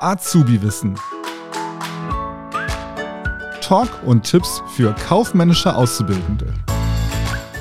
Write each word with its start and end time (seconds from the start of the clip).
Azubi-Wissen. 0.00 0.98
Talk 3.62 3.88
und 4.04 4.24
Tipps 4.24 4.62
für 4.74 4.94
kaufmännische 4.94 5.74
Auszubildende. 5.74 6.52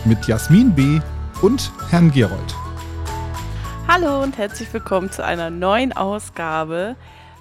Mit 0.03 0.27
Jasmin 0.27 0.75
B. 0.75 0.99
und 1.41 1.71
Herrn 1.89 2.11
Gerold. 2.11 2.55
Hallo 3.87 4.21
und 4.21 4.37
herzlich 4.37 4.71
willkommen 4.73 5.11
zu 5.11 5.23
einer 5.23 5.49
neuen 5.49 5.93
Ausgabe. 5.93 6.97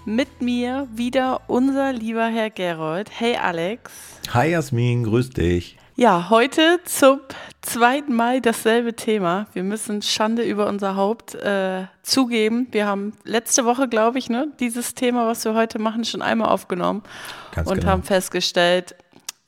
Mit 0.07 0.43
mir 0.43 0.87
wieder 0.95 1.41
unser 1.47 1.95
lieber 1.95 2.27
Herr 2.27 2.51
Gerold. 2.51 3.09
Hey 3.11 3.37
Alex. 3.37 3.91
Hi 4.35 4.51
Jasmin, 4.51 5.05
grüß 5.05 5.31
dich. 5.31 5.79
Ja, 5.97 6.29
heute 6.29 6.81
zum 6.85 7.21
zweiten 7.63 8.13
Mal 8.13 8.43
dasselbe 8.43 8.95
Thema. 8.95 9.47
Wir 9.55 9.63
müssen 9.63 10.03
Schande 10.03 10.43
über 10.43 10.67
unser 10.67 10.97
Haupt 10.97 11.35
äh, 11.37 11.85
zugeben. 12.03 12.67
Wir 12.73 12.87
haben 12.87 13.15
letzte 13.25 13.65
Woche, 13.65 13.89
glaube 13.89 14.19
ich, 14.19 14.29
ne, 14.29 14.49
dieses 14.61 14.95
Thema, 14.95 15.27
was 15.27 15.45
wir 15.47 15.55
heute 15.55 15.79
machen, 15.79 16.05
schon 16.05 16.21
einmal 16.21 16.49
aufgenommen 16.51 17.03
Ganz 17.55 17.71
und 17.71 17.79
genau. 17.79 17.93
haben 17.93 18.03
festgestellt, 18.03 18.97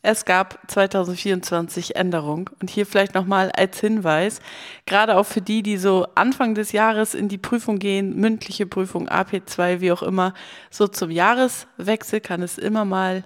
es 0.07 0.25
gab 0.25 0.61
2024 0.69 1.97
Änderungen. 1.97 2.47
Und 2.61 2.71
hier 2.71 2.87
vielleicht 2.87 3.15
nochmal 3.15 3.51
als 3.51 3.81
Hinweis, 3.81 4.41
gerade 4.87 5.17
auch 5.17 5.27
für 5.27 5.41
die, 5.41 5.65
die 5.65 5.77
so 5.77 6.07
Anfang 6.15 6.55
des 6.55 6.71
Jahres 6.71 7.15
in 7.15 7.29
die 7.29 7.39
Prüfung 7.39 7.81
gehen, 7.81 8.15
mündliche 8.15 8.67
Prüfung, 8.67 9.09
AP2, 9.09 9.81
wie 9.81 9.91
auch 9.91 10.05
immer, 10.05 10.33
so 10.71 10.87
zum 10.87 11.11
Jahreswechsel 11.11 12.21
kann 12.21 12.43
es 12.43 12.57
immer 12.57 12.85
mal 12.85 13.25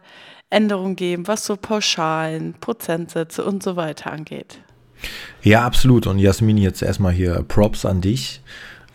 Änderungen 0.49 0.97
geben, 0.97 1.29
was 1.29 1.45
so 1.45 1.57
Pauschalen, 1.57 2.55
Prozentsätze 2.61 3.45
und 3.45 3.63
so 3.63 3.77
weiter 3.77 4.11
angeht. 4.11 4.61
Ja, 5.43 5.67
absolut. 5.67 6.07
Und 6.07 6.19
Jasmin, 6.19 6.57
jetzt 6.57 6.83
erstmal 6.83 7.13
hier 7.13 7.45
Props 7.47 7.85
an 7.85 8.01
dich. 8.01 8.41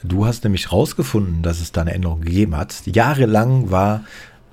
Du 0.04 0.26
hast 0.26 0.44
nämlich 0.44 0.72
rausgefunden, 0.72 1.44
dass 1.44 1.62
es 1.62 1.72
da 1.72 1.82
eine 1.82 1.94
Änderung 1.94 2.22
gegeben 2.22 2.58
hat. 2.58 2.76
Jahrelang 2.86 3.70
war 3.70 4.04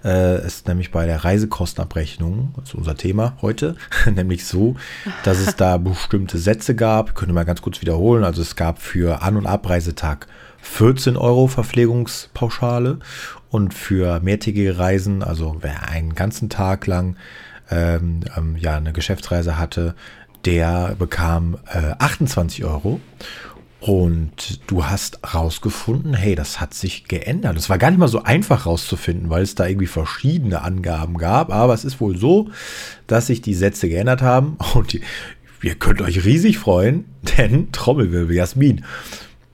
äh, 0.05 0.37
es 0.37 0.65
nämlich 0.67 0.91
bei 0.91 1.07
der 1.07 1.25
Reisekostenabrechnung, 1.25 2.55
das 2.57 2.71
ist 2.71 2.75
unser 2.75 2.97
Thema 2.97 3.37
heute, 3.43 3.77
nämlich 4.15 4.47
so, 4.47 4.77
dass 5.25 5.39
es 5.39 5.57
da 5.57 5.79
bestimmte 5.79 6.39
Sätze 6.39 6.75
gab. 6.75 7.15
Können 7.15 7.31
wir 7.31 7.35
mal 7.35 7.45
ganz 7.45 7.63
kurz 7.63 7.81
wiederholen. 7.81 8.25
Also 8.25 8.43
es 8.43 8.57
gab 8.57 8.81
für 8.81 9.23
An- 9.23 9.37
und 9.37 9.47
Abreisetag 9.47 10.27
14 10.63 11.17
Euro 11.17 11.49
Verpflegungspauschale 11.49 12.99
und 13.51 13.75
für 13.75 14.21
mehrtägige 14.21 14.79
Reisen, 14.79 15.23
also 15.23 15.57
wer 15.61 15.89
einen 15.89 16.15
ganzen 16.15 16.49
Tag 16.49 16.87
lang 16.87 17.17
ähm, 17.71 18.21
ähm, 18.37 18.57
ja, 18.57 18.77
eine 18.77 18.93
Geschäftsreise 18.93 19.59
hatte, 19.59 19.95
der 20.45 20.95
bekam 20.99 21.59
äh, 21.73 21.95
28 21.99 22.65
Euro. 22.65 23.01
Und 23.85 24.61
du 24.69 24.85
hast 24.85 25.35
rausgefunden, 25.35 26.15
hey, 26.15 26.37
das 26.37 26.61
hat 26.61 26.73
sich 26.73 27.07
geändert. 27.07 27.57
Es 27.57 27.69
war 27.69 27.79
gar 27.79 27.91
nicht 27.91 27.99
mal 27.99 28.07
so 28.07 28.23
einfach 28.23 28.65
rauszufinden, 28.65 29.29
weil 29.29 29.43
es 29.43 29.57
da 29.57 29.67
irgendwie 29.67 29.89
verschiedene 29.89 30.63
Angaben 30.63 31.19
gab. 31.19 31.53
Aber 31.53 31.75
es 31.75 31.85
ist 31.85 32.01
wohl 32.01 32.17
so, 32.17 32.49
dass 33.09 33.27
sich 33.27 33.43
die 33.43 33.55
Sätze 33.55 33.89
geändert 33.89 34.23
haben. 34.23 34.57
Und 34.75 34.93
die, 34.93 35.01
ihr 35.63 35.75
könnt 35.75 36.01
euch 36.01 36.25
riesig 36.25 36.59
freuen, 36.59 37.07
denn 37.39 37.73
Trommelwirbel, 37.73 38.37
Jasmin. 38.37 38.85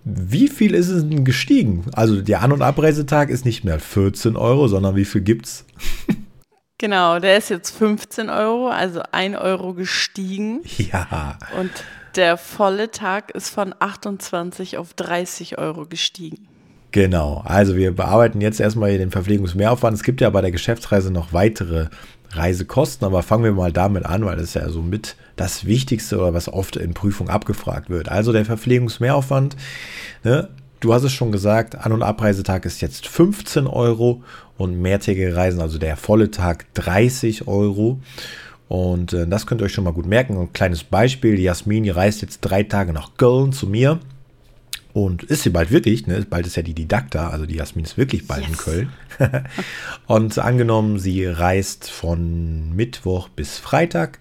Wie 0.04 0.48
viel 0.48 0.74
ist 0.74 0.88
es 0.88 1.08
denn 1.08 1.24
gestiegen? 1.24 1.86
Also 1.92 2.20
der 2.20 2.42
An- 2.42 2.52
und 2.52 2.62
Abreisetag 2.62 3.30
ist 3.30 3.46
nicht 3.46 3.64
mehr 3.64 3.78
14 3.78 4.36
Euro, 4.36 4.68
sondern 4.68 4.94
wie 4.94 5.04
viel 5.04 5.22
gibt's? 5.22 5.64
Genau, 6.80 7.18
der 7.18 7.36
ist 7.38 7.50
jetzt 7.50 7.76
15 7.76 8.30
Euro, 8.30 8.68
also 8.68 9.02
1 9.10 9.36
Euro 9.36 9.74
gestiegen. 9.74 10.60
Ja. 10.76 11.36
Und 11.58 11.72
der 12.16 12.36
volle 12.36 12.90
Tag 12.90 13.30
ist 13.30 13.50
von 13.50 13.74
28 13.78 14.78
auf 14.78 14.94
30 14.94 15.58
Euro 15.58 15.86
gestiegen. 15.86 16.48
Genau, 16.90 17.42
also 17.44 17.76
wir 17.76 17.94
bearbeiten 17.94 18.40
jetzt 18.40 18.60
erstmal 18.60 18.96
den 18.96 19.10
Verpflegungsmehraufwand. 19.10 19.94
Es 19.94 20.02
gibt 20.02 20.20
ja 20.20 20.30
bei 20.30 20.40
der 20.40 20.52
Geschäftsreise 20.52 21.10
noch 21.10 21.32
weitere 21.34 21.88
Reisekosten, 22.30 23.06
aber 23.06 23.22
fangen 23.22 23.44
wir 23.44 23.52
mal 23.52 23.72
damit 23.72 24.06
an, 24.06 24.24
weil 24.24 24.36
das 24.36 24.46
ist 24.46 24.54
ja 24.54 24.68
so 24.68 24.82
mit 24.82 25.16
das 25.36 25.66
Wichtigste 25.66 26.18
oder 26.18 26.34
was 26.34 26.48
oft 26.48 26.76
in 26.76 26.94
Prüfung 26.94 27.28
abgefragt 27.28 27.90
wird. 27.90 28.08
Also 28.08 28.32
der 28.32 28.44
Verpflegungsmehraufwand, 28.44 29.56
ne, 30.24 30.48
du 30.80 30.92
hast 30.92 31.04
es 31.04 31.12
schon 31.12 31.32
gesagt, 31.32 31.74
An- 31.74 31.92
und 31.92 32.02
Abreisetag 32.02 32.64
ist 32.64 32.80
jetzt 32.80 33.06
15 33.06 33.66
Euro 33.66 34.22
und 34.56 34.80
mehrtägige 34.80 35.36
Reisen, 35.36 35.60
also 35.60 35.78
der 35.78 35.96
volle 35.96 36.30
Tag 36.30 36.66
30 36.74 37.48
Euro. 37.48 38.00
Und 38.68 39.14
äh, 39.14 39.26
das 39.26 39.46
könnt 39.46 39.62
ihr 39.62 39.64
euch 39.64 39.72
schon 39.72 39.84
mal 39.84 39.92
gut 39.92 40.06
merken. 40.06 40.38
Ein 40.38 40.52
kleines 40.52 40.84
Beispiel, 40.84 41.38
Jasmin 41.38 41.84
die 41.84 41.90
reist 41.90 42.22
jetzt 42.22 42.40
drei 42.40 42.62
Tage 42.62 42.92
nach 42.92 43.16
Köln 43.16 43.52
zu 43.52 43.66
mir. 43.66 43.98
Und 44.92 45.22
ist 45.22 45.42
sie 45.42 45.50
bald 45.50 45.70
wirklich, 45.70 46.06
ne? 46.06 46.26
bald 46.28 46.46
ist 46.46 46.56
ja 46.56 46.62
die 46.62 46.74
Didakta, 46.74 47.28
also 47.28 47.46
die 47.46 47.54
Jasmin 47.56 47.84
ist 47.84 47.98
wirklich 47.98 48.26
bald 48.26 48.42
yes. 48.42 48.50
in 48.50 48.56
Köln. 48.56 48.92
und 50.06 50.38
angenommen, 50.38 50.98
sie 50.98 51.24
reist 51.24 51.90
von 51.90 52.74
Mittwoch 52.74 53.28
bis 53.28 53.58
Freitag 53.58 54.18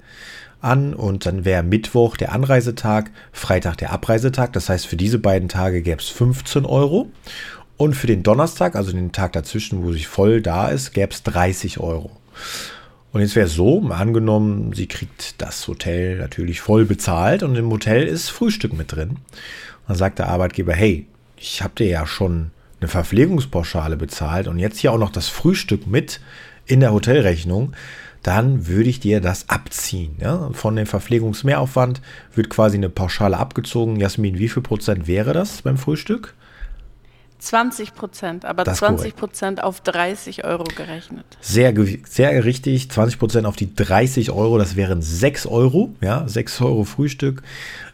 an 0.61 0.93
und 0.93 1.25
dann 1.25 1.45
wäre 1.45 1.63
Mittwoch 1.63 2.17
der 2.17 2.31
Anreisetag, 2.31 3.11
Freitag 3.31 3.77
der 3.77 3.91
Abreisetag. 3.91 4.53
Das 4.53 4.69
heißt, 4.69 4.85
für 4.85 4.97
diese 4.97 5.19
beiden 5.19 5.49
Tage 5.49 5.81
gäbe 5.81 6.01
es 6.01 6.09
15 6.09 6.65
Euro. 6.65 7.09
Und 7.77 7.95
für 7.95 8.07
den 8.07 8.23
Donnerstag, 8.23 8.75
also 8.75 8.91
den 8.91 9.11
Tag 9.11 9.33
dazwischen, 9.33 9.83
wo 9.83 9.93
sie 9.93 10.03
voll 10.03 10.41
da 10.41 10.69
ist, 10.69 10.93
gäbe 10.93 11.11
es 11.11 11.23
30 11.23 11.79
Euro. 11.79 12.11
Und 13.13 13.22
jetzt 13.22 13.35
wäre 13.35 13.47
es 13.47 13.53
so, 13.53 13.81
angenommen, 13.90 14.73
sie 14.73 14.88
kriegt 14.88 15.41
das 15.41 15.68
Hotel 15.68 16.18
natürlich 16.18 16.62
voll 16.62 16.85
bezahlt 16.85 17.41
und 17.41 17.56
im 17.56 17.69
Hotel 17.72 18.03
ist 18.03 18.29
Frühstück 18.29 18.73
mit 18.73 18.91
drin. 18.91 19.18
Dann 19.88 19.97
sagt 19.97 20.19
der 20.19 20.28
Arbeitgeber, 20.28 20.73
hey, 20.73 21.07
ich 21.38 21.62
habe 21.63 21.73
dir 21.75 21.88
ja 21.88 22.06
schon 22.06 22.51
eine 22.79 22.90
Verpflegungspauschale 22.90 23.97
bezahlt 23.97 24.47
und 24.47 24.59
jetzt 24.59 24.79
hier 24.79 24.91
auch 24.91 24.97
noch 24.97 25.12
das 25.12 25.29
Frühstück 25.29 25.88
mit 25.88 26.19
in 26.66 26.79
der 26.79 26.94
Hotelrechnung, 26.94 27.73
dann 28.23 28.68
würde 28.68 28.90
ich 28.90 29.00
dir 29.00 29.22
das 29.22 29.47
abziehen. 29.50 30.16
Ja? 30.19 30.50
Von 30.51 30.75
dem 30.75 30.85
Verpflegungsmehraufwand 30.85 32.01
wird 32.35 32.50
quasi 32.50 32.78
eine 32.78 32.89
Pauschale 32.89 33.38
abgezogen. 33.38 33.95
Jasmin, 33.95 34.38
wie 34.38 34.50
viel 34.50 34.63
Prozent 34.63 35.07
wäre 35.07 35.34
das 35.34 35.62
beim 35.62 35.78
Frühstück? 35.78 36.34
20 37.39 37.93
Prozent, 37.93 38.45
aber 38.45 38.63
das 38.63 38.79
20 38.79 39.15
Prozent 39.15 39.63
auf 39.63 39.81
30 39.81 40.43
Euro 40.43 40.63
gerechnet. 40.63 41.25
Sehr, 41.39 41.73
sehr 42.05 42.45
richtig, 42.45 42.89
20 42.89 43.19
Prozent 43.19 43.45
auf 43.45 43.55
die 43.55 43.73
30 43.73 44.31
Euro, 44.31 44.57
das 44.57 44.75
wären 44.75 45.01
6 45.01 45.45
Euro, 45.45 45.91
ja, 46.01 46.27
6 46.27 46.61
Euro 46.61 46.83
Frühstück, 46.83 47.43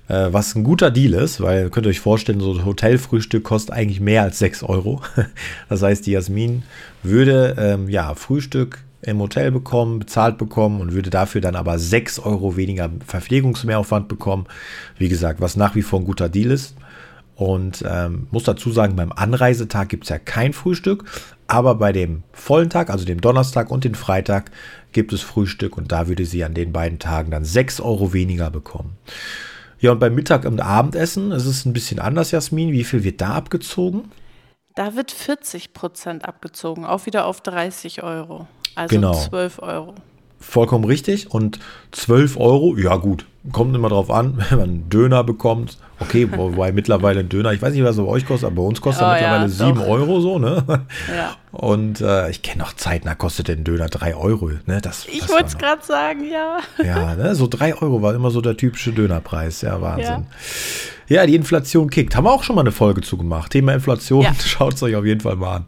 äh, 0.08 0.28
was 0.32 0.56
ein 0.56 0.64
guter 0.64 0.92
Deal 0.92 1.14
ist, 1.14 1.42
weil 1.42 1.70
könnt 1.70 1.86
ihr 1.86 1.90
euch 1.90 2.00
vorstellen, 2.00 2.40
so 2.40 2.54
ein 2.54 2.66
Hotelfrühstück 2.66 3.44
kostet 3.44 3.76
eigentlich 3.76 4.00
mehr 4.00 4.24
als 4.24 4.40
6 4.40 4.64
Euro. 4.64 5.02
Das 5.70 5.82
heißt, 5.82 6.06
die 6.06 6.12
Jasmin 6.12 6.64
würde, 7.02 7.56
ähm, 7.58 7.90
ja, 7.90 8.14
Frühstück 8.16 8.80
im 9.02 9.20
Hotel 9.20 9.52
bekommen, 9.52 10.00
bezahlt 10.00 10.38
bekommen 10.38 10.80
und 10.80 10.94
würde 10.94 11.10
dafür 11.10 11.42
dann 11.42 11.56
aber 11.56 11.78
6 11.78 12.20
Euro 12.20 12.56
weniger 12.56 12.90
Verpflegungsmehraufwand 13.06 14.08
bekommen. 14.08 14.46
Wie 14.98 15.10
gesagt, 15.10 15.42
was 15.42 15.56
nach 15.56 15.76
wie 15.76 15.82
vor 15.82 16.00
ein 16.00 16.06
guter 16.06 16.30
Deal 16.30 16.52
ist. 16.52 16.76
Und 17.36 17.84
ähm, 17.88 18.28
muss 18.32 18.44
dazu 18.44 18.72
sagen, 18.72 18.96
beim 18.96 19.12
Anreisetag 19.12 19.90
gibt 19.90 20.04
es 20.04 20.10
ja 20.10 20.20
kein 20.20 20.54
Frühstück, 20.54 21.06
aber 21.48 21.76
bei 21.76 21.92
dem 21.92 22.24
vollen 22.32 22.70
Tag, 22.70 22.90
also 22.90 23.06
dem 23.06 23.22
Donnerstag 23.22 23.72
und 23.72 23.84
dem 23.84 23.96
Freitag, 23.96 24.52
gibt 24.92 25.14
es 25.14 25.22
Frühstück 25.22 25.78
und 25.78 25.92
da 25.92 26.08
würde 26.08 26.26
sie 26.26 26.44
an 26.44 26.54
den 26.54 26.72
beiden 26.72 27.00
Tagen 27.00 27.32
dann 27.32 27.44
6 27.44 27.82
Euro 27.82 28.14
weniger 28.14 28.52
bekommen. 28.52 28.98
Ja, 29.80 29.92
und 29.92 30.00
beim 30.00 30.16
Mittag- 30.16 30.46
und 30.46 30.62
Abendessen 30.62 31.32
ist 31.32 31.46
es 31.46 31.66
ein 31.66 31.74
bisschen 31.74 32.00
anders, 32.00 32.32
Jasmin. 32.32 32.72
Wie 32.72 32.84
viel 32.84 33.04
wird 33.04 33.20
da 33.20 33.34
abgezogen? 33.34 34.12
Da 34.76 34.96
wird 34.96 35.12
40 35.12 35.74
Prozent 35.74 36.26
abgezogen, 36.26 36.86
auch 36.86 37.06
wieder 37.06 37.26
auf 37.26 37.42
30 37.42 38.02
Euro. 38.04 38.48
Also 38.76 38.96
genau. 38.96 39.14
12 39.14 39.60
Euro. 39.60 39.96
Vollkommen 40.40 40.86
richtig. 40.86 41.32
Und 41.32 41.60
12 41.92 42.38
Euro, 42.38 42.78
ja 42.78 42.96
gut, 42.96 43.26
kommt 43.52 43.76
immer 43.76 43.90
drauf 43.90 44.10
an, 44.10 44.44
wenn 44.50 44.58
man 44.58 44.70
einen 44.70 44.90
Döner 44.90 45.24
bekommt. 45.24 45.78
Okay, 46.00 46.28
wobei 46.36 46.72
mittlerweile 46.72 47.22
ein 47.22 47.30
Döner, 47.30 47.54
ich 47.54 47.62
weiß 47.62 47.74
nicht, 47.74 47.84
was 47.84 47.98
er 47.98 48.04
bei 48.04 48.10
euch 48.10 48.26
kostet, 48.26 48.48
aber 48.48 48.58
bei 48.58 48.68
uns 48.68 48.82
kostet 48.82 49.04
oh, 49.04 49.08
er 49.08 49.14
mittlerweile 49.14 49.44
ja, 49.44 49.50
7 49.50 49.80
Euro 49.80 50.22
so, 50.22 50.40
ne? 50.40 50.64
Ja. 51.16 51.36
Und 51.52 52.02
äh, 52.02 52.30
ich 52.30 52.42
kenne 52.42 52.60
noch 52.60 52.74
Zeiten, 52.74 53.06
da 53.06 53.16
kostet 53.16 53.48
der 53.48 53.56
Döner 53.58 53.88
3 53.88 54.16
Euro. 54.16 54.52
Ne? 54.66 54.82
Das, 54.82 55.06
ich 55.08 55.30
wollte 55.30 55.46
es 55.46 55.58
gerade 55.58 55.84
sagen, 55.84 56.26
ja. 56.30 56.60
Ja, 56.84 57.16
ne? 57.16 57.36
so 57.36 57.48
3 57.48 57.82
Euro 57.82 58.02
war 58.02 58.16
immer 58.16 58.32
so 58.32 58.42
der 58.42 58.58
typische 58.58 58.92
Dönerpreis. 58.92 59.62
Ja, 59.62 59.80
Wahnsinn. 59.82 60.26
Ja. 61.08 61.22
ja 61.22 61.26
die 61.26 61.36
Inflation 61.36 61.90
kickt. 61.90 62.16
Haben 62.16 62.26
wir 62.26 62.32
auch 62.32 62.44
schon 62.44 62.56
mal 62.56 62.62
eine 62.62 62.72
Folge 62.72 63.02
zugemacht. 63.02 63.52
Thema 63.52 63.74
Inflation, 63.74 64.24
ja. 64.24 64.34
schaut 64.34 64.74
es 64.76 64.84
euch 64.84 64.96
auf 64.96 65.06
jeden 65.06 65.22
Fall 65.22 65.36
mal 65.36 65.58
an. 65.58 65.66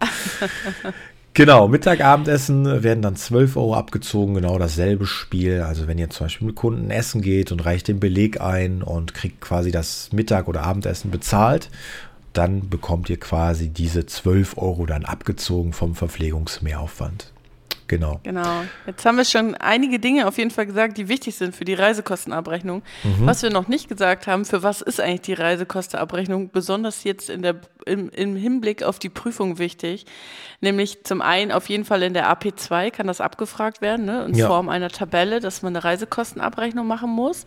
Genau, 1.36 1.68
Mittagabendessen 1.68 2.82
werden 2.82 3.02
dann 3.02 3.18
12 3.18 3.58
Euro 3.58 3.76
abgezogen, 3.76 4.36
genau 4.36 4.58
dasselbe 4.58 5.06
Spiel. 5.06 5.64
Also 5.64 5.86
wenn 5.86 5.98
ihr 5.98 6.10
zum 6.10 6.28
Beispiel 6.28 6.48
mit 6.48 6.56
Kunden 6.56 6.90
essen 6.90 7.22
geht 7.22 7.52
und 7.52 7.66
reicht 7.66 7.90
den 7.90 8.00
Beleg 8.00 8.40
ein 8.40 8.82
und 8.82 9.14
kriegt 9.14 9.42
quasi 9.42 9.70
das 9.70 10.14
Mittag- 10.14 10.48
oder 10.48 10.64
Abendessen 10.64 11.12
bezahlt, 11.12 11.70
dann 12.32 12.70
bekommt 12.70 13.10
ihr 13.10 13.20
quasi 13.20 13.68
diese 13.68 14.06
12 14.06 14.58
Euro 14.58 14.86
dann 14.86 15.04
abgezogen 15.04 15.74
vom 15.74 15.94
Verpflegungsmehraufwand. 15.94 17.34
Genau. 17.88 18.22
Genau. 18.24 18.64
Jetzt 18.88 19.06
haben 19.06 19.18
wir 19.18 19.26
schon 19.26 19.56
einige 19.56 20.00
Dinge 20.00 20.28
auf 20.28 20.38
jeden 20.38 20.52
Fall 20.52 20.66
gesagt, 20.66 20.98
die 20.98 21.08
wichtig 21.08 21.36
sind 21.36 21.56
für 21.56 21.66
die 21.66 21.74
Reisekostenabrechnung. 21.74 22.82
Mhm. 23.04 23.26
Was 23.26 23.44
wir 23.44 23.52
noch 23.52 23.68
nicht 23.68 23.90
gesagt 23.90 24.26
haben, 24.26 24.46
für 24.46 24.64
was 24.64 24.82
ist 24.82 25.00
eigentlich 25.00 25.22
die 25.22 25.34
Reisekostenabrechnung, 25.34 26.50
besonders 26.50 27.04
jetzt 27.04 27.30
in 27.30 27.42
der 27.42 27.56
im, 27.86 28.10
im 28.10 28.36
Hinblick 28.36 28.84
auf 28.84 29.00
die 29.00 29.10
Prüfung 29.10 29.58
wichtig. 29.58 30.06
Nämlich 30.62 31.04
zum 31.04 31.22
einen 31.22 31.52
auf 31.52 31.70
jeden 31.70 31.86
Fall 31.86 32.02
in 32.04 32.14
der 32.14 32.32
AP2 32.34 32.90
kann 32.92 33.08
das 33.08 33.22
abgefragt 33.22 33.82
werden, 33.82 34.06
ne, 34.06 34.26
in 34.26 34.34
Ja. 34.36 34.48
Form 34.48 34.70
einer 34.70 34.90
Tabelle, 34.90 35.40
dass 35.40 35.62
man 35.62 35.76
eine 35.76 35.84
Reisekostenabrechnung 35.84 36.88
machen 36.88 37.10
muss. 37.10 37.46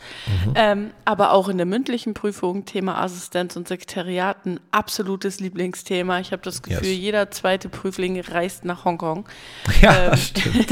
Ähm, 0.54 0.90
aber 1.04 1.32
auch 1.32 1.48
in 1.48 1.56
der 1.56 1.66
mündlichen 1.66 2.14
Prüfung, 2.14 2.64
Thema 2.64 3.00
Assistenz 3.00 3.56
und 3.56 3.66
Sekretariat, 3.66 4.46
ein 4.46 4.60
absolutes 4.70 5.40
Lieblingsthema. 5.40 6.20
Ich 6.20 6.32
habe 6.32 6.42
das 6.42 6.62
Gefühl, 6.62 6.88
Yes. 6.88 6.98
jeder 6.98 7.30
zweite 7.30 7.68
Prüfling 7.68 8.20
reist 8.20 8.64
nach 8.64 8.84
Hongkong 8.84 9.26
Ja, 9.80 10.12
ähm, 10.12 10.18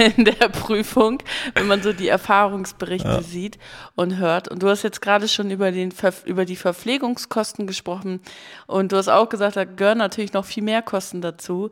in 0.17 0.25
der 0.27 0.49
Prüfung, 0.51 1.23
wenn 1.55 1.67
man 1.67 1.83
so 1.83 1.93
die 1.93 2.09
Erfahrungsberichte 2.09 3.23
sieht 3.23 3.59
und 3.95 4.19
hört. 4.19 4.49
Und 4.49 4.63
du 4.63 4.69
hast 4.69 4.83
jetzt 4.83 5.01
gerade 5.01 5.27
schon 5.29 5.51
über, 5.51 5.73
den, 5.73 5.93
über 6.27 6.45
die 6.45 6.57
Verpflegungskosten 6.57 7.67
gesprochen 7.67 8.21
und 8.67 8.93
du 8.93 8.97
hast 8.97 9.09
auch 9.09 9.29
gesagt, 9.29 9.56
da 9.57 9.65
gehören 9.65 9.99
natürlich 9.99 10.33
noch 10.33 10.45
viel 10.45 10.63
mehr 10.63 10.83
Kosten 10.83 11.21
dazu. 11.21 11.71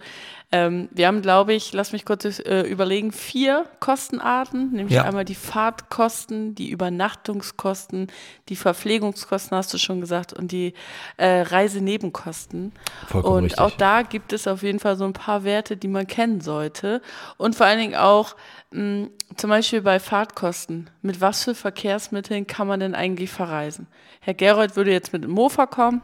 Ähm, 0.53 0.89
wir 0.93 1.07
haben, 1.09 1.21
glaube 1.23 1.53
ich, 1.53 1.73
lass 1.73 1.93
mich 1.93 2.05
kurz 2.05 2.25
äh, 2.25 2.63
überlegen, 2.63 3.13
vier 3.13 3.65
Kostenarten, 3.81 4.73
nämlich 4.73 4.95
Ja. 4.95 5.03
einmal 5.05 5.25
die 5.25 5.35
Fahrtkosten, 5.35 6.55
die 6.55 6.71
Übernachtungskosten, 6.71 8.07
die 8.49 8.57
Verpflegungskosten, 8.57 9.57
hast 9.57 9.75
du 9.75 9.79
schon 9.79 10.01
gesagt, 10.01 10.33
und 10.33 10.53
die 10.53 10.75
äh, 11.17 11.43
Reisenebenkosten. 11.43 12.73
Vollkommen 13.09 13.35
und 13.37 13.45
richtig. 13.45 13.59
auch 13.61 13.73
da 13.73 14.03
gibt 14.03 14.33
es 14.33 14.47
auf 14.47 14.63
jeden 14.63 14.79
Fall 14.81 14.97
so 14.97 15.05
ein 15.05 15.13
paar 15.13 15.45
Werte, 15.45 15.77
die 15.77 15.89
man 15.89 16.07
kennen 16.07 16.41
sollte. 16.41 17.03
Und 17.37 17.57
vor 17.57 17.67
allen 17.67 17.79
Dingen 17.81 17.97
auch 17.97 18.37
mh, 18.71 19.09
zum 19.37 19.51
Beispiel 19.51 19.83
bei 19.83 19.99
Fahrtkosten. 19.99 20.89
Mit 21.03 21.21
was 21.21 21.43
für 21.45 21.55
Verkehrsmitteln 21.55 22.47
kann 22.47 22.69
man 22.69 22.81
denn 22.81 22.95
eigentlich 22.95 23.31
verreisen? 23.31 23.89
Herr 24.21 24.35
Gerold 24.35 24.77
würde 24.77 24.93
jetzt 24.93 25.13
mit 25.13 25.25
einem 25.25 25.33
Mofa 25.33 25.67
kommen, 25.67 26.01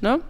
ne? 0.00 0.20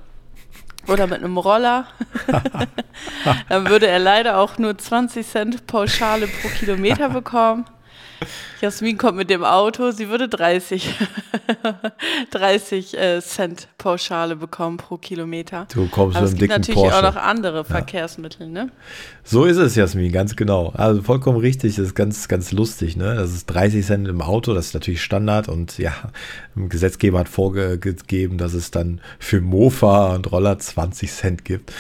Oder 0.89 1.07
mit 1.07 1.23
einem 1.23 1.37
Roller. 1.37 1.87
Dann 3.49 3.69
würde 3.69 3.87
er 3.87 3.99
leider 3.99 4.39
auch 4.39 4.59
nur 4.59 4.77
20 4.77 5.27
Cent 5.27 5.67
Pauschale 5.67 6.27
pro 6.27 6.49
Kilometer 6.49 7.09
bekommen. 7.09 7.65
Jasmin 8.61 8.99
kommt 8.99 9.17
mit 9.17 9.31
dem 9.31 9.45
Auto, 9.45 9.91
sie 9.91 10.09
würde 10.09 10.29
30, 10.29 10.95
30 12.31 12.99
äh, 12.99 13.21
Cent 13.21 13.69
Pauschale 13.79 14.37
bekommen 14.37 14.77
pro 14.77 14.97
Kilometer. 14.97 15.67
Du 15.73 15.89
kommst 15.89 16.17
Aber 16.17 16.27
mit 16.27 16.35
es 16.35 16.35
einem 16.35 16.39
gibt 16.39 16.43
dicken 16.43 16.61
natürlich 16.61 16.91
Porsche. 16.91 16.97
auch 16.97 17.15
noch 17.15 17.23
andere 17.23 17.65
Verkehrsmittel, 17.65 18.49
ne? 18.49 18.71
So 19.23 19.45
ist 19.45 19.57
es, 19.57 19.75
Jasmin, 19.75 20.13
ganz 20.13 20.37
genau. 20.37 20.73
Also 20.77 21.03
vollkommen 21.03 21.39
richtig, 21.39 21.77
das 21.77 21.87
ist 21.87 21.95
ganz, 21.95 22.29
ganz 22.29 22.53
lustig. 22.53 22.97
Ne? 22.97 23.15
Das 23.15 23.33
ist 23.33 23.47
30 23.47 23.85
Cent 23.85 24.09
im 24.09 24.21
Auto, 24.23 24.55
das 24.55 24.67
ist 24.67 24.75
natürlich 24.75 25.03
Standard 25.03 25.49
und 25.49 25.79
ja, 25.79 25.93
ein 26.57 26.69
Gesetzgeber 26.69 27.19
hat 27.21 27.29
vorgegeben, 27.29 28.39
dass 28.39 28.55
es 28.55 28.71
dann 28.71 29.01
für 29.19 29.41
Mofa 29.41 30.15
und 30.15 30.31
Roller 30.31 30.59
20 30.59 31.11
Cent 31.11 31.45
gibt. 31.45 31.73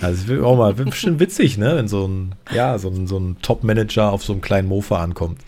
Also 0.00 0.22
es 0.22 0.26
wird 0.28 0.42
auch 0.42 0.56
mal 0.56 0.76
wird 0.78 0.90
bestimmt 0.90 1.20
witzig, 1.20 1.58
ne? 1.58 1.76
wenn 1.76 1.88
so 1.88 2.06
ein, 2.06 2.34
ja, 2.52 2.78
so 2.78 2.88
ein, 2.88 3.06
so 3.06 3.18
ein 3.18 3.36
Top-Manager 3.42 4.12
auf 4.12 4.24
so 4.24 4.32
einem 4.32 4.42
kleinen 4.42 4.68
Mofa 4.68 5.02
ankommt. 5.02 5.40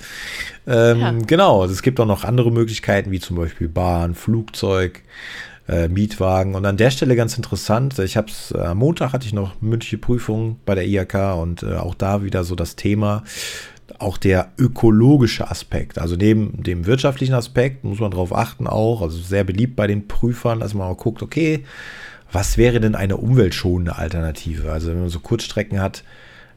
Ähm, 0.66 1.00
Ja. 1.00 1.12
Genau, 1.26 1.62
also 1.62 1.72
es 1.72 1.82
gibt 1.82 1.98
auch 2.00 2.06
noch 2.06 2.24
andere 2.24 2.50
Möglichkeiten, 2.50 3.10
wie 3.10 3.20
zum 3.20 3.36
Beispiel 3.36 3.68
Bahn, 3.68 4.14
Flugzeug, 4.14 5.02
äh, 5.68 5.88
Mietwagen. 5.88 6.54
Und 6.54 6.64
an 6.64 6.76
der 6.76 6.90
Stelle 6.90 7.16
ganz 7.16 7.36
interessant, 7.36 7.98
ich 7.98 8.16
habe 8.16 8.28
es, 8.28 8.52
am 8.52 8.78
Montag 8.78 9.12
hatte 9.12 9.26
ich 9.26 9.32
noch 9.32 9.60
mündliche 9.60 9.98
Prüfung 9.98 10.60
bei 10.64 10.74
der 10.74 10.86
IHK 10.86 11.36
und 11.36 11.62
äh, 11.62 11.74
auch 11.76 11.94
da 11.94 12.22
wieder 12.22 12.44
so 12.44 12.54
das 12.54 12.76
Thema, 12.76 13.24
auch 13.98 14.18
der 14.18 14.50
ökologische 14.58 15.50
Aspekt. 15.50 15.98
Also 15.98 16.16
neben 16.16 16.62
dem 16.62 16.86
wirtschaftlichen 16.86 17.34
Aspekt 17.34 17.84
muss 17.84 18.00
man 18.00 18.10
darauf 18.10 18.34
achten 18.34 18.66
auch, 18.66 19.02
also 19.02 19.18
sehr 19.18 19.44
beliebt 19.44 19.76
bei 19.76 19.86
den 19.86 20.06
Prüfern, 20.06 20.60
dass 20.60 20.74
man 20.74 20.88
auch 20.88 20.98
guckt, 20.98 21.22
okay, 21.22 21.64
was 22.32 22.58
wäre 22.58 22.80
denn 22.80 22.94
eine 22.94 23.16
umweltschonende 23.16 23.96
Alternative? 23.96 24.72
Also 24.72 24.88
wenn 24.88 25.00
man 25.00 25.08
so 25.08 25.20
Kurzstrecken 25.20 25.80
hat, 25.80 26.04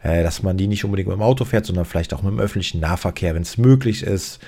äh, 0.01 0.23
dass 0.23 0.43
man 0.43 0.57
die 0.57 0.67
nicht 0.67 0.85
unbedingt 0.85 1.09
mit 1.09 1.17
dem 1.17 1.23
Auto 1.23 1.45
fährt, 1.45 1.65
sondern 1.65 1.85
vielleicht 1.85 2.13
auch 2.13 2.21
mit 2.21 2.31
dem 2.31 2.39
öffentlichen 2.39 2.79
Nahverkehr, 2.79 3.35
wenn 3.35 3.41
es 3.43 3.57
möglich 3.57 4.03
ist. 4.03 4.39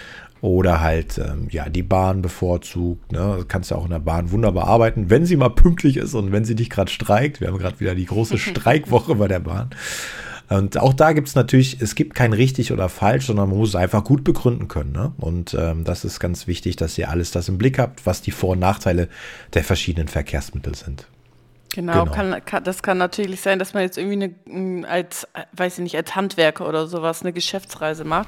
Oder 0.41 0.81
halt, 0.81 1.19
ähm, 1.19 1.47
ja, 1.51 1.69
die 1.69 1.83
Bahn 1.83 2.23
bevorzugt. 2.23 3.12
Ne? 3.12 3.35
Du 3.39 3.45
kannst 3.45 3.69
ja 3.69 3.77
auch 3.77 3.85
in 3.85 3.91
der 3.91 4.00
Bahn 4.00 4.31
wunderbar 4.31 4.68
arbeiten, 4.68 5.12
wenn 5.12 5.27
sie 5.27 5.35
mal 5.35 5.50
pünktlich 5.50 5.97
ist 5.97 6.15
und 6.15 6.31
wenn 6.31 6.45
sie 6.45 6.56
nicht 6.56 6.71
gerade 6.71 6.89
streikt. 6.89 7.41
Wir 7.41 7.50
haben 7.50 7.59
gerade 7.59 7.79
wieder 7.79 7.94
die 7.94 8.07
große 8.07 8.38
Streikwoche 8.39 9.13
bei 9.15 9.27
der 9.27 9.39
Bahn. 9.39 9.69
Und 10.51 10.77
auch 10.77 10.94
da 10.94 11.13
gibt 11.13 11.30
es 11.30 11.36
natürlich, 11.36 11.77
es 11.80 11.95
gibt 11.95 12.13
kein 12.13 12.33
richtig 12.33 12.74
oder 12.74 12.89
falsch, 12.89 13.27
sondern 13.27 13.48
man 13.48 13.57
muss 13.57 13.69
es 13.69 13.75
einfach 13.75 14.03
gut 14.03 14.25
begründen 14.25 14.68
können. 14.68 14.92
Ne? 14.92 15.13
Und 15.18 15.56
ähm, 15.57 15.86
das 15.86 16.03
ist 16.03 16.19
ganz 16.19 16.45
wichtig, 16.45 16.75
dass 16.75 16.98
ihr 16.98 17.09
alles 17.09 17.31
das 17.31 17.48
im 17.48 17.57
Blick 17.57 17.80
habt, 17.80 18.06
was 18.06 18.21
die 18.21 18.31
Vor- 18.31 18.50
und 18.50 18.59
Nachteile 18.59 19.07
der 19.53 19.63
verschiedenen 19.63 20.09
Verkehrsmittel 20.09 20.75
sind. 20.75 21.07
Genau, 21.73 22.03
Genau. 22.03 22.12
Kann, 22.13 22.45
kann, 22.45 22.63
das 22.65 22.83
kann 22.83 22.97
natürlich 22.97 23.39
sein, 23.39 23.57
dass 23.57 23.73
man 23.73 23.83
jetzt 23.83 23.97
irgendwie 23.97 24.35
eine, 24.45 24.88
als, 24.88 25.25
weiß 25.53 25.77
ich 25.77 25.83
nicht, 25.83 25.95
als 25.95 26.15
Handwerker 26.15 26.68
oder 26.68 26.85
sowas 26.88 27.21
eine 27.21 27.31
Geschäftsreise 27.31 28.03
macht. 28.03 28.27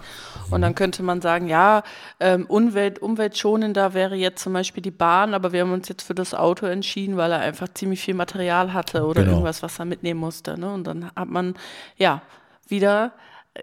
Und 0.50 0.62
dann 0.62 0.76
könnte 0.76 1.04
man 1.04 1.22
sagen, 1.22 1.48
ja, 1.50 1.84
ähm, 2.22 2.46
Umwelt, 2.46 3.00
umweltschonender 3.00 3.94
wäre 3.94 4.16
jetzt 4.16 4.42
zum 4.44 4.54
Beispiel 4.54 4.82
die 4.82 4.92
Bahn, 4.92 5.34
aber 5.34 5.52
wir 5.52 5.62
haben 5.62 5.74
uns 5.74 5.90
jetzt 5.90 6.04
für 6.04 6.16
das 6.16 6.34
Auto 6.34 6.66
entschieden, 6.68 7.18
weil 7.18 7.32
er 7.34 7.40
einfach 7.40 7.68
ziemlich 7.74 8.02
viel 8.02 8.14
Material 8.14 8.74
hatte 8.74 9.04
oder 9.06 9.22
Genau. 9.24 9.34
irgendwas, 9.34 9.62
was 9.62 9.78
er 9.78 9.86
mitnehmen 9.86 10.20
musste. 10.22 10.58
Ne? 10.58 10.72
Und 10.72 10.86
dann 10.86 11.12
hat 11.16 11.28
man, 11.28 11.56
ja, 11.98 12.22
wieder, 12.70 13.12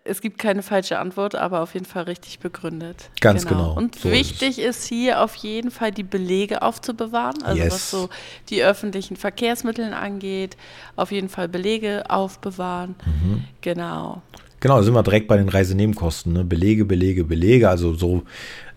es 0.05 0.21
gibt 0.21 0.39
keine 0.39 0.63
falsche 0.63 0.99
Antwort, 0.99 1.35
aber 1.35 1.63
auf 1.63 1.75
jeden 1.75 1.87
Fall 1.87 2.05
richtig 2.05 2.39
begründet. 2.39 3.11
Ganz 3.21 3.45
genau, 3.45 3.75
Und 3.75 3.97
so 3.97 4.09
ist 4.09 4.15
wichtig 4.15 4.61
ist, 4.61 4.85
hier 4.87 5.21
auf 5.21 5.35
jeden 5.35 5.73
Fall 5.73 5.91
die 5.91 6.05
Belege 6.05 6.63
aufzubewahren, 6.63 7.43
also 7.43 7.61
Yes. 7.61 7.73
was 7.75 7.91
so 7.91 8.09
die 8.51 8.63
öffentlichen 8.63 9.17
Verkehrsmittel 9.17 9.93
angeht, 9.93 10.57
auf 10.95 11.11
jeden 11.11 11.29
Fall 11.29 11.49
Belege 11.49 12.05
aufbewahren. 12.09 12.95
Mhm. 13.05 13.45
Genau. 13.63 14.23
Genau, 14.61 14.77
da 14.77 14.83
sind 14.83 14.93
wir 14.93 15.03
direkt 15.03 15.27
bei 15.27 15.39
den 15.39 15.49
Reisenebenkosten. 15.49 16.35
Ne? 16.35 16.45
Belege, 16.45 16.85
Belege, 16.85 17.25
Belege. 17.25 17.71
Also 17.71 17.95
so 17.95 18.25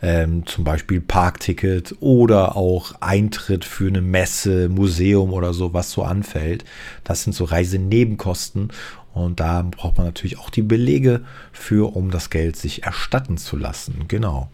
ähm, 0.01 0.45
zum 0.45 0.63
Beispiel 0.63 1.01
Parkticket 1.01 1.93
oder 1.99 2.55
auch 2.55 2.93
Eintritt 3.01 3.65
für 3.65 3.87
eine 3.87 4.01
Messe, 4.01 4.69
Museum 4.69 5.33
oder 5.33 5.53
so, 5.53 5.73
was 5.73 5.91
so 5.91 6.03
anfällt. 6.03 6.63
Das 7.03 7.23
sind 7.23 7.33
so 7.33 7.43
Reisenebenkosten. 7.43 8.71
Und 9.13 9.39
da 9.39 9.61
braucht 9.61 9.97
man 9.97 10.07
natürlich 10.07 10.39
auch 10.39 10.49
die 10.49 10.63
Belege 10.63 11.21
für, 11.51 11.95
um 11.95 12.11
das 12.11 12.29
Geld 12.29 12.55
sich 12.55 12.83
erstatten 12.83 13.37
zu 13.37 13.57
lassen. 13.57 14.05
Genau. 14.07 14.49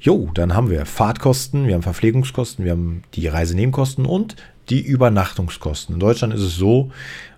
Jo, 0.00 0.30
dann 0.32 0.54
haben 0.54 0.70
wir 0.70 0.86
Fahrtkosten, 0.86 1.66
wir 1.66 1.74
haben 1.74 1.82
Verpflegungskosten, 1.82 2.64
wir 2.64 2.72
haben 2.72 3.02
die 3.14 3.28
Reisenebenkosten 3.28 4.06
und 4.06 4.36
die 4.70 4.80
Übernachtungskosten. 4.80 5.94
In 5.94 6.00
Deutschland 6.00 6.32
ist 6.32 6.40
es 6.40 6.56
so, 6.56 6.90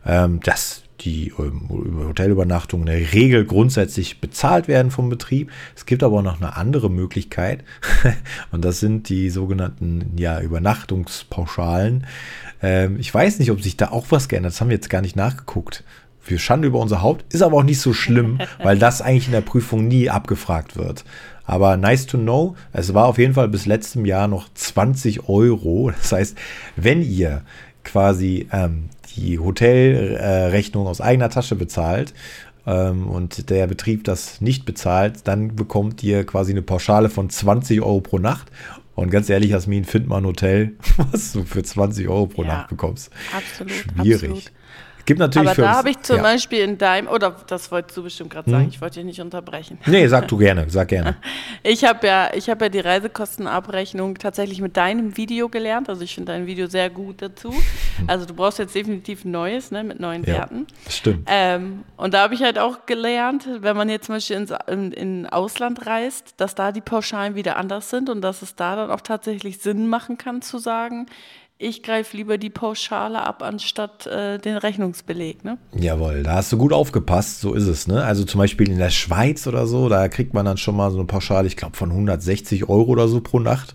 ähm, 0.07 0.41
dass 0.41 0.83
die 1.01 1.33
ähm, 1.39 1.69
Hotelübernachtungen 1.69 2.87
in 2.87 3.01
der 3.01 3.13
Regel 3.13 3.45
grundsätzlich 3.45 4.21
bezahlt 4.21 4.69
werden 4.69 4.91
vom 4.91 5.09
Betrieb. 5.09 5.51
Es 5.75 5.87
gibt 5.87 6.03
aber 6.03 6.19
auch 6.19 6.23
noch 6.23 6.41
eine 6.41 6.57
andere 6.57 6.91
Möglichkeit 6.91 7.65
und 8.53 8.65
das 8.65 8.81
sind 8.81 9.09
die 9.09 9.31
sogenannten 9.31 10.13
ja, 10.17 10.41
Übernachtungspauschalen. 10.41 12.07
Ähm, 12.63 12.99
ich 12.99 13.13
weiß 13.13 13.39
nicht, 13.39 13.51
ob 13.51 13.63
sich 13.63 13.77
da 13.77 13.89
auch 13.89 14.07
was 14.11 14.29
geändert. 14.29 14.53
Das 14.53 14.61
haben 14.61 14.69
wir 14.69 14.77
jetzt 14.77 14.91
gar 14.91 15.03
nicht 15.03 15.17
nachgeguckt. 15.17 15.83
Wir 16.25 16.39
Schande 16.39 16.69
über 16.69 16.79
unser 16.79 17.03
Haupt. 17.03 17.33
Ist 17.33 17.43
aber 17.43 17.59
auch 17.59 17.63
nicht 17.63 17.81
so 17.81 17.93
schlimm, 17.93 18.39
weil 18.63 18.79
das 18.79 19.03
eigentlich 19.03 19.27
in 19.27 19.33
der 19.33 19.41
Prüfung 19.41 19.89
nie 19.89 20.11
abgefragt 20.11 20.77
wird. 20.77 21.05
Aber 21.45 21.77
nice 21.77 22.07
to 22.07 22.19
know. 22.19 22.57
Es 22.73 22.95
war 22.95 23.07
auf 23.07 23.19
jeden 23.19 23.35
Fall 23.35 23.49
bis 23.49 23.67
letztem 23.67 24.07
Jahr 24.07 24.29
noch 24.29 24.49
20 24.55 25.29
Euro. 25.29 25.91
Das 25.91 26.13
heißt, 26.13 26.39
wenn 26.77 27.03
ihr 27.03 27.43
quasi 27.85 28.47
ähm, 28.53 28.85
die 29.17 29.39
Hotelrechnung 29.39 30.87
aus 30.87 31.01
eigener 31.01 31.31
Tasche 31.31 31.57
bezahlt 31.57 32.15
ähm, 32.67 33.09
und 33.09 33.51
der 33.51 33.67
Betrieb 33.67 34.05
das 34.05 34.41
nicht 34.41 34.65
bezahlt, 34.65 35.27
dann 35.27 35.57
bekommt 35.57 36.03
ihr 36.03 36.25
quasi 36.25 36.53
eine 36.53 36.63
Pauschale 36.63 37.11
von 37.11 37.29
20 37.29 37.81
Euro 37.83 38.01
pro 38.01 38.19
Nacht. 38.19 38.51
Und 38.95 39.11
ganz 39.11 39.31
ehrlich, 39.31 39.51
Jasmin, 39.51 39.85
find 39.85 40.07
mal 40.07 40.19
ein 40.19 40.27
Hotel, 40.27 40.73
was 40.97 41.33
du 41.33 41.45
für 41.45 41.63
20 41.63 42.09
Euro 42.09 42.27
pro 42.27 42.43
Ja, 42.43 42.49
Nacht 42.49 42.69
bekommst. 42.69 43.11
Absolut. 43.35 43.73
Schwierig. 43.73 44.31
Absolut. 44.31 44.53
Gibt 45.05 45.19
natürlich 45.21 45.49
Aber 45.49 45.55
für 45.57 45.63
da 45.63 45.75
habe 45.75 45.91
ich 45.91 46.01
zum 46.03 46.17
ja. 46.19 46.23
Beispiel 46.23 46.61
in 46.61 46.79
deinem, 46.79 47.09
oder 47.09 47.35
das 47.49 47.71
wolltest 47.73 47.97
du 47.97 48.03
bestimmt 48.05 48.31
gerade 48.31 48.49
sagen, 48.51 48.65
Mhm. 48.65 48.69
ich 48.71 48.81
wollte 48.81 48.97
dich 48.97 49.05
nicht 49.05 49.21
unterbrechen. 49.21 49.79
Nee, 49.87 50.07
sag 50.07 50.29
du 50.29 50.37
gerne, 50.37 50.67
sag 50.69 50.89
gerne. 50.89 51.17
Ich 51.65 51.85
habe 51.85 52.07
ja, 52.07 52.31
ich 52.35 52.49
habe 52.51 52.65
ja 52.65 52.69
die 52.69 52.81
Reisekostenabrechnung 52.81 54.17
tatsächlich 54.19 54.61
mit 54.61 54.77
deinem 54.77 55.17
Video 55.17 55.49
gelernt. 55.49 55.89
Also 55.89 56.03
ich 56.03 56.15
finde 56.15 56.33
dein 56.33 56.47
Video 56.47 56.67
sehr 56.67 56.91
gut 56.91 57.23
dazu. 57.23 57.55
Also 58.07 58.27
du 58.27 58.35
brauchst 58.35 58.59
jetzt 58.59 58.75
definitiv 58.75 59.25
neues, 59.25 59.71
ne, 59.71 59.85
mit 59.85 60.01
neuen 60.01 60.23
Ja, 60.25 60.35
Werten. 60.35 60.67
stimmt. 60.89 61.29
Ähm, 61.31 61.85
und 61.97 62.15
da 62.15 62.23
habe 62.23 62.35
ich 62.35 62.43
halt 62.43 62.59
auch 62.59 62.87
gelernt, 62.87 63.49
wenn 63.61 63.77
man 63.77 63.89
jetzt 63.89 64.07
zum 64.07 64.17
Beispiel 64.17 64.37
ins 64.37 64.53
in, 64.69 64.93
in 64.93 65.27
Ausland 65.27 65.87
reist, 65.87 66.35
dass 66.39 66.55
da 66.55 66.73
die 66.73 66.81
Pauschalen 66.81 67.35
wieder 67.35 67.57
anders 67.57 67.91
sind 67.91 68.09
und 68.09 68.21
dass 68.23 68.43
es 68.43 68.55
da 68.57 68.77
dann 68.77 68.91
auch 68.91 69.01
tatsächlich 69.01 69.59
Sinn 69.59 69.89
machen 69.89 70.19
kann 70.19 70.43
zu 70.43 70.59
sagen, 70.59 71.07
ich 71.63 71.83
greife 71.83 72.17
lieber 72.17 72.39
die 72.39 72.51
Pauschale 72.51 73.25
ab, 73.25 73.43
anstatt 73.43 74.07
äh, 74.07 74.39
den 74.39 74.57
Rechnungsbeleg. 74.57 75.45
Ne? 75.45 75.59
Jawohl, 75.75 76.23
da 76.25 76.35
hast 76.35 76.53
du 76.53 76.59
gut 76.59 76.73
aufgepasst, 76.73 77.41
so 77.41 77.55
ist 77.55 77.67
es. 77.67 77.87
Ne? 77.87 78.03
Also 78.03 78.25
zum 78.25 78.39
Beispiel 78.39 78.69
in 78.69 78.79
der 78.79 78.91
Schweiz 78.91 79.47
oder 79.47 79.67
so, 79.67 79.89
da 79.89 80.09
kriegt 80.09 80.35
man 80.35 80.45
dann 80.45 80.57
schon 80.57 80.77
mal 80.77 80.91
so 80.91 80.99
eine 80.99 81.07
Pauschale, 81.07 81.47
ich 81.47 81.57
glaube 81.57 81.77
von 81.77 81.91
160 81.91 82.69
Euro 82.69 82.91
oder 82.91 83.09
so 83.09 83.21
pro 83.21 83.39
Nacht. 83.39 83.75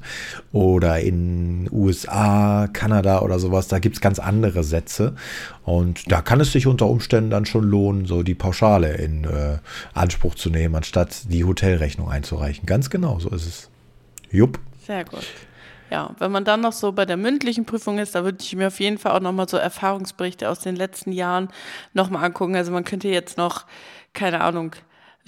Oder 0.51 0.99
in 0.99 1.69
USA, 1.71 2.67
Kanada 2.71 3.21
oder 3.21 3.39
sowas, 3.39 3.67
da 3.67 3.79
gibt 3.79 3.95
es 3.95 4.01
ganz 4.01 4.19
andere 4.19 4.63
Sätze. 4.63 5.15
Und 5.63 6.11
da 6.11 6.21
kann 6.21 6.41
es 6.41 6.51
sich 6.51 6.67
unter 6.67 6.87
Umständen 6.87 7.29
dann 7.29 7.45
schon 7.45 7.63
lohnen, 7.63 8.05
so 8.05 8.23
die 8.23 8.35
Pauschale 8.35 8.95
in 8.95 9.23
äh, 9.23 9.59
Anspruch 9.93 10.35
zu 10.35 10.49
nehmen, 10.49 10.75
anstatt 10.75 11.31
die 11.31 11.45
Hotelrechnung 11.45 12.09
einzureichen. 12.09 12.65
Ganz 12.65 12.89
genau, 12.89 13.19
so 13.19 13.29
ist 13.29 13.45
es. 13.45 13.69
Jupp. 14.29 14.59
Sehr 14.85 15.05
gut. 15.05 15.25
Ja, 15.89 16.13
wenn 16.19 16.31
man 16.31 16.43
dann 16.43 16.61
noch 16.61 16.73
so 16.73 16.91
bei 16.91 17.05
der 17.05 17.15
mündlichen 17.15 17.65
Prüfung 17.65 17.97
ist, 17.97 18.13
da 18.13 18.23
würde 18.23 18.39
ich 18.41 18.55
mir 18.55 18.67
auf 18.67 18.79
jeden 18.79 18.97
Fall 18.97 19.13
auch 19.13 19.21
nochmal 19.21 19.47
so 19.47 19.55
Erfahrungsberichte 19.55 20.49
aus 20.49 20.59
den 20.59 20.75
letzten 20.75 21.13
Jahren 21.13 21.49
nochmal 21.93 22.25
angucken. 22.25 22.55
Also 22.55 22.71
man 22.71 22.83
könnte 22.83 23.07
jetzt 23.07 23.37
noch, 23.37 23.65
keine 24.13 24.41
Ahnung, 24.41 24.75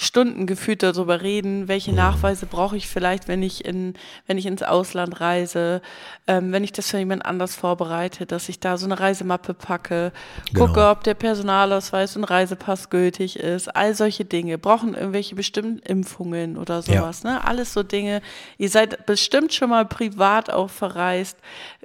Stunden 0.02 0.48
gefühlt 0.48 0.82
darüber 0.82 1.22
reden, 1.22 1.68
welche 1.68 1.92
Nachweise 1.92 2.46
brauche 2.46 2.78
ich 2.78 2.88
vielleicht, 2.88 3.28
wenn 3.28 3.44
ich 3.44 3.66
in, 3.66 3.96
wenn 4.28 4.38
ich 4.38 4.46
ins 4.46 4.64
Ausland 4.64 5.20
reise, 5.20 5.82
ähm, 6.26 6.54
wenn 6.54 6.64
ich 6.64 6.72
das 6.72 6.90
für 6.90 6.98
jemand 7.00 7.26
anders 7.26 7.56
vorbereite, 7.56 8.26
dass 8.26 8.48
ich 8.48 8.62
da 8.62 8.78
so 8.78 8.86
eine 8.86 8.98
Reisemappe 9.00 9.54
packe, 9.54 10.14
Genau. 10.54 10.68
gucke, 10.68 10.88
ob 10.88 11.04
der 11.04 11.16
Personalausweis 11.16 12.16
und 12.16 12.24
Reisepass 12.24 12.90
gültig 12.90 13.38
ist, 13.40 13.76
all 13.76 13.94
solche 13.94 14.24
Dinge. 14.24 14.58
Brauchen 14.58 14.94
irgendwelche 14.94 15.36
bestimmten 15.36 15.80
Impfungen 15.80 16.58
oder 16.58 16.82
sowas, 16.82 17.24
ne? 17.26 17.44
Alles 17.46 17.74
so 17.74 17.84
Dinge. 17.84 18.22
Ihr 18.58 18.70
seid 18.70 19.06
bestimmt 19.06 19.54
schon 19.54 19.70
mal 19.70 19.86
privat 19.86 20.50
auch 20.50 20.70
verreist. 20.70 21.38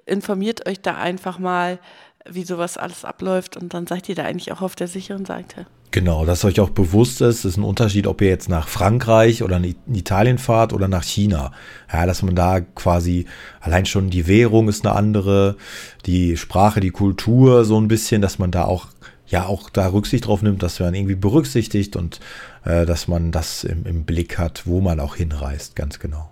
Informiert 0.06 0.68
euch 0.68 0.80
da 0.80 0.94
einfach 0.94 1.38
mal, 1.40 1.80
wie 2.26 2.44
sowas 2.44 2.76
alles 2.78 3.04
abläuft 3.04 3.56
und 3.56 3.74
dann 3.74 3.86
seid 3.86 4.08
ihr 4.08 4.14
da 4.14 4.22
eigentlich 4.24 4.52
auch 4.52 4.62
auf 4.62 4.76
der 4.76 4.88
sicheren 4.88 5.24
Seite. 5.24 5.66
Genau, 5.94 6.24
dass 6.24 6.44
euch 6.44 6.58
auch 6.58 6.70
bewusst 6.70 7.20
ist, 7.20 7.44
ist 7.44 7.56
ein 7.56 7.62
Unterschied, 7.62 8.08
ob 8.08 8.20
ihr 8.20 8.26
jetzt 8.26 8.48
nach 8.48 8.66
Frankreich 8.66 9.44
oder 9.44 9.58
in 9.58 9.76
Italien 9.94 10.38
fahrt 10.38 10.72
oder 10.72 10.88
nach 10.88 11.04
China. 11.04 11.52
Ja, 11.92 12.04
dass 12.04 12.20
man 12.24 12.34
da 12.34 12.62
quasi 12.62 13.26
allein 13.60 13.86
schon 13.86 14.10
die 14.10 14.26
Währung 14.26 14.68
ist 14.68 14.84
eine 14.84 14.96
andere, 14.96 15.54
die 16.04 16.36
Sprache, 16.36 16.80
die 16.80 16.90
Kultur 16.90 17.64
so 17.64 17.80
ein 17.80 17.86
bisschen, 17.86 18.22
dass 18.22 18.40
man 18.40 18.50
da 18.50 18.64
auch 18.64 18.88
ja 19.28 19.46
auch 19.46 19.70
da 19.70 19.86
Rücksicht 19.86 20.26
drauf 20.26 20.42
nimmt, 20.42 20.64
dass 20.64 20.80
man 20.80 20.94
irgendwie 20.94 21.14
berücksichtigt 21.14 21.94
und 21.94 22.18
äh, 22.64 22.86
dass 22.86 23.06
man 23.06 23.30
das 23.30 23.62
im, 23.62 23.86
im 23.86 24.02
Blick 24.02 24.36
hat, 24.36 24.66
wo 24.66 24.80
man 24.80 24.98
auch 24.98 25.14
hinreist, 25.14 25.76
ganz 25.76 26.00
genau. 26.00 26.28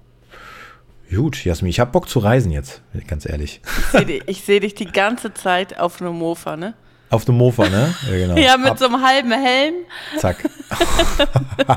Gut, 1.09 1.45
Jasmin, 1.45 1.71
ich 1.71 1.79
habe 1.79 1.93
Bock 1.93 2.09
zu 2.09 2.19
reisen 2.19 2.51
jetzt, 2.51 2.83
ganz 3.07 3.29
ehrlich. 3.29 3.61
Ich 3.79 3.85
sehe 3.93 4.07
dich, 4.07 4.23
ich 4.27 4.43
seh 4.43 4.59
dich 4.59 4.75
die 4.75 4.87
ganze 4.87 5.33
Zeit 5.33 5.79
auf 5.79 6.03
einem 6.03 6.19
Mofa, 6.19 6.57
ne? 6.57 6.75
Auf 7.13 7.25
dem 7.27 7.37
Mofa, 7.37 7.69
ne? 7.69 7.95
Ja, 8.11 8.17
genau. 8.17 8.37
Ja, 8.37 8.57
mit 8.57 8.71
Ab- 8.71 8.79
so 8.79 8.87
einem 8.87 9.01
halben 9.07 9.31
Helm 9.33 9.75
Zack. 10.19 10.39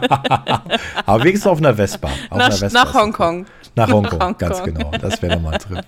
Aber 1.05 1.23
wenigstens 1.23 1.45
auf 1.47 1.57
einer 1.59 1.75
Vespa. 1.75 2.07
Auf 2.29 2.39
einer 2.39 2.49
nach, 2.49 2.57
Vespa 2.57 2.83
nach 2.85 2.93
Hongkong. 2.93 3.45
Nach 3.75 3.91
Hongkong, 3.91 4.17
Nach 4.19 4.37
ganz 4.37 4.63
genau. 4.63 4.91
Das 4.91 5.21
wäre 5.21 5.35
nochmal 5.35 5.55
ein 5.55 5.59
Trip. 5.59 5.81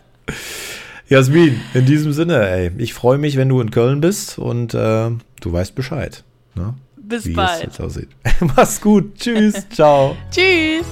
Jasmin, 1.07 1.61
in 1.73 1.85
diesem 1.85 2.11
Sinne, 2.11 2.45
ey, 2.49 2.71
ich 2.77 2.93
freue 2.93 3.17
mich, 3.17 3.37
wenn 3.37 3.47
du 3.47 3.61
in 3.61 3.71
Köln 3.71 4.01
bist 4.01 4.37
und 4.37 4.73
äh, 4.73 5.09
du 5.39 5.53
weißt 5.53 5.73
Bescheid. 5.73 6.23
Ne? 6.55 6.73
Bis 6.97 7.25
Wie 7.25 7.29
es 7.29 7.35
bald. 7.37 7.63
jetzt 7.63 7.79
aussieht. 7.79 8.09
Mach's 8.57 8.81
gut. 8.81 9.15
Tschüss. 9.17 9.65
Ciao. 9.73 10.17
Tschüss. 10.29 10.85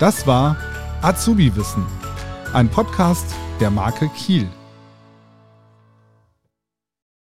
Das 0.00 0.26
war 0.26 0.56
Azubi 1.02 1.54
Wissen, 1.54 1.84
ein 2.54 2.68
Podcast 2.70 3.26
der 3.60 3.70
Marke 3.70 4.08
Kiel. 4.16 4.48